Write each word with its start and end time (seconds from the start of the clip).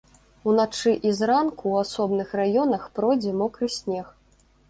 Уначы 0.51 0.93
і 1.09 1.11
зранку 1.17 1.65
ў 1.73 1.83
асобных 1.85 2.33
раёнах 2.41 2.89
пройдзе 2.95 3.37
мокры 3.43 3.67
снег. 3.77 4.11